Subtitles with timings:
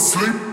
[0.00, 0.49] sleep.